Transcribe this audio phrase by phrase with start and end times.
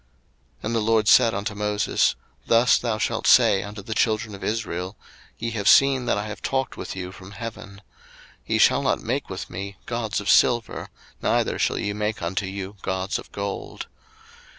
[0.61, 2.15] 02:020:022 And the LORD said unto Moses,
[2.47, 4.97] Thus thou shalt say unto the children of Israel,
[5.37, 7.83] Ye have seen that I have talked with you from heaven.
[8.47, 10.89] 02:020:023 Ye shall not make with me gods of silver,
[11.21, 13.85] neither shall ye make unto you gods of gold.